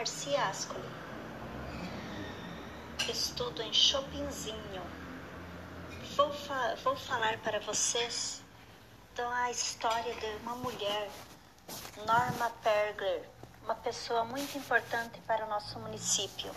Marci 0.00 0.34
Ascoli. 0.34 0.88
Estudo 3.06 3.60
em 3.60 3.70
Chopinzinho. 3.70 4.82
Vou, 6.16 6.32
fa 6.32 6.74
vou 6.82 6.96
falar 6.96 7.36
para 7.40 7.60
vocês 7.60 8.42
da 9.14 9.50
história 9.50 10.14
de 10.14 10.26
uma 10.42 10.56
mulher, 10.56 11.10
Norma 12.06 12.50
Pergler, 12.62 13.28
uma 13.62 13.74
pessoa 13.74 14.24
muito 14.24 14.56
importante 14.56 15.20
para 15.26 15.44
o 15.44 15.50
nosso 15.50 15.78
município, 15.78 16.50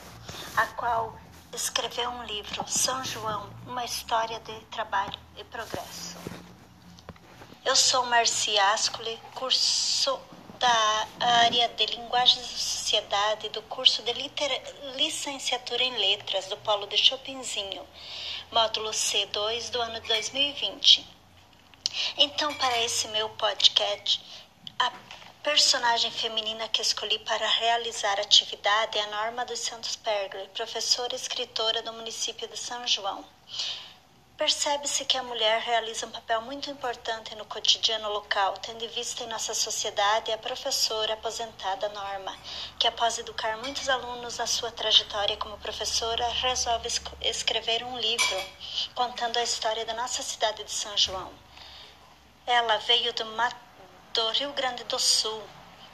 a 0.55 0.65
qual 0.67 1.13
escreveu 1.53 2.11
um 2.11 2.23
livro, 2.23 2.65
São 2.65 3.03
João, 3.03 3.49
uma 3.67 3.83
história 3.83 4.39
de 4.39 4.57
trabalho 4.67 5.19
e 5.35 5.43
progresso. 5.43 6.15
Eu 7.65 7.75
sou 7.75 8.05
Marci 8.05 8.57
Ascoli, 8.57 9.19
curso 9.35 10.17
da 10.63 11.07
área 11.19 11.67
de 11.67 11.85
Linguagens 11.87 12.49
e 12.49 12.57
Sociedade 12.57 13.49
do 13.49 13.61
curso 13.63 14.01
de 14.01 14.13
Licenciatura 14.95 15.83
em 15.83 15.97
Letras 15.97 16.45
do 16.45 16.55
Polo 16.55 16.87
de 16.87 16.95
Chopinzinho, 16.95 17.85
módulo 18.49 18.91
C2 18.91 19.71
do 19.71 19.81
ano 19.81 19.99
2020. 19.99 21.05
Então, 22.17 22.53
para 22.53 22.81
esse 22.81 23.09
meu 23.09 23.27
podcast, 23.31 24.23
a 24.79 24.89
personagem 25.43 26.09
feminina 26.11 26.69
que 26.69 26.81
escolhi 26.81 27.19
para 27.19 27.45
realizar 27.45 28.17
a 28.17 28.21
atividade 28.21 28.97
é 28.97 29.01
a 29.01 29.07
Norma 29.07 29.43
dos 29.43 29.59
Santos 29.59 29.97
Pergler, 29.97 30.47
professora 30.51 31.11
e 31.11 31.17
escritora 31.17 31.81
do 31.81 31.91
município 31.91 32.47
de 32.47 32.55
São 32.55 32.87
João. 32.87 33.25
Percebe-se 34.37 35.05
que 35.05 35.15
a 35.15 35.21
mulher 35.21 35.61
realiza 35.61 36.07
um 36.07 36.11
papel 36.11 36.41
muito 36.41 36.69
importante 36.69 37.35
no 37.35 37.45
cotidiano 37.45 38.09
local, 38.09 38.57
tendo 38.57 38.83
em 38.83 38.87
vista 38.87 39.23
em 39.23 39.27
nossa 39.27 39.53
sociedade 39.53 40.31
a 40.31 40.37
professora 40.39 41.13
aposentada 41.13 41.87
Norma, 41.89 42.35
que 42.79 42.87
após 42.87 43.19
educar 43.19 43.57
muitos 43.57 43.87
alunos 43.87 44.39
na 44.39 44.47
sua 44.47 44.71
trajetória 44.71 45.37
como 45.37 45.57
professora, 45.59 46.27
resolve 46.29 46.89
escrever 47.21 47.83
um 47.83 47.97
livro 47.99 48.43
contando 48.95 49.37
a 49.37 49.43
história 49.43 49.85
da 49.85 49.93
nossa 49.93 50.23
cidade 50.23 50.63
de 50.63 50.71
São 50.71 50.97
João. 50.97 51.31
Ela 52.47 52.77
veio 52.77 53.13
do, 53.13 53.23
do 54.13 54.31
Rio 54.31 54.51
Grande 54.53 54.83
do 54.85 54.97
Sul, 54.97 55.43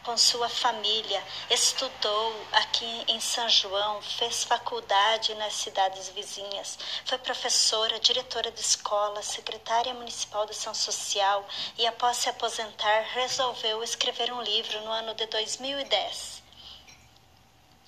com 0.03 0.17
sua 0.17 0.49
família, 0.49 1.23
estudou 1.49 2.47
aqui 2.53 3.05
em 3.07 3.19
São 3.19 3.47
João, 3.49 4.01
fez 4.01 4.43
faculdade 4.43 5.33
nas 5.35 5.53
cidades 5.53 6.09
vizinhas, 6.09 6.77
foi 7.05 7.17
professora, 7.17 7.99
diretora 7.99 8.51
de 8.51 8.61
escola, 8.61 9.21
secretária 9.21 9.93
municipal 9.93 10.45
de 10.45 10.51
ação 10.51 10.73
social 10.73 11.47
e, 11.77 11.85
após 11.85 12.17
se 12.17 12.29
aposentar, 12.29 13.01
resolveu 13.13 13.83
escrever 13.83 14.31
um 14.33 14.41
livro 14.41 14.81
no 14.81 14.91
ano 14.91 15.13
de 15.13 15.25
2010, 15.27 16.43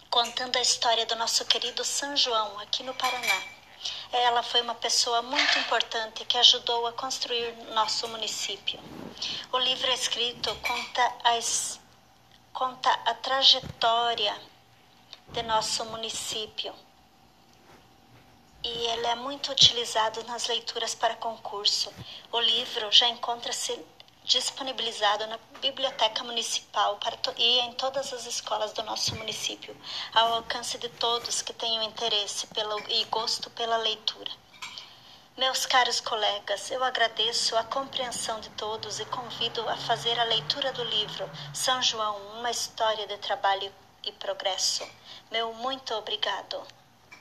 contando 0.10 0.58
a 0.58 0.62
história 0.62 1.06
do 1.06 1.16
nosso 1.16 1.46
querido 1.46 1.84
São 1.84 2.16
João, 2.16 2.60
aqui 2.60 2.84
no 2.84 2.94
Paraná. 2.94 3.44
Ela 4.12 4.44
foi 4.44 4.62
uma 4.62 4.76
pessoa 4.76 5.22
muito 5.22 5.58
importante 5.58 6.24
que 6.26 6.38
ajudou 6.38 6.86
a 6.86 6.94
construir 6.94 7.52
nosso 7.74 8.08
município. 8.10 8.80
O 9.52 9.58
livro 9.58 9.92
escrito 9.92 10.54
conta 10.56 11.16
as 11.24 11.81
conta 12.62 12.92
a 12.92 13.16
trajetória 13.16 14.40
de 15.30 15.42
nosso 15.42 15.84
município 15.86 16.72
e 18.64 18.70
ele 18.70 19.08
é 19.08 19.16
muito 19.16 19.52
utilizado 19.52 20.24
nas 20.26 20.46
leituras 20.46 20.94
para 20.94 21.16
concurso. 21.16 21.92
O 22.32 22.40
livro 22.40 22.92
já 22.92 23.08
encontra-se 23.10 23.84
disponibilizado 24.24 25.26
na 25.26 25.40
Biblioteca 25.60 26.24
Municipal 26.24 26.98
para 26.98 27.18
e 27.36 27.62
em 27.62 27.74
todas 27.74 28.14
as 28.14 28.28
escolas 28.28 28.74
do 28.74 28.84
nosso 28.84 29.16
município, 29.16 29.76
ao 30.14 30.36
alcance 30.36 30.78
de 30.78 30.90
todos 30.90 31.42
que 31.42 31.54
tenham 31.54 31.82
interesse 31.82 32.48
e 32.90 33.04
gosto 33.06 33.50
pela 33.50 33.78
leitura. 33.78 34.30
Meus 35.38 35.66
caros 35.66 36.02
colegas, 36.02 36.70
eu 36.72 36.84
agradeço 36.84 37.56
a 37.56 37.64
compreensão 37.64 38.42
de 38.42 38.50
todos 38.50 39.00
e 39.00 39.06
convido 39.06 39.68
a 39.70 39.78
fazer 39.78 40.20
a 40.20 40.26
leitura 40.26 40.74
do 40.74 40.84
livro 40.84 41.28
São 41.54 41.82
João, 41.82 42.18
uma 42.38 42.52
história 42.52 43.08
de 43.08 43.18
trabalho 43.18 43.72
e 44.04 44.12
progresso. 44.12 44.86
Meu 45.32 45.54
muito 45.54 45.94
obrigado. 45.94 46.62